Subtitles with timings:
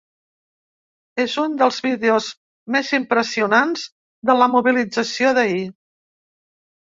[1.23, 2.29] És un dels vídeos
[2.75, 3.83] més impressionants
[4.31, 5.61] de la mobilització d’ahir.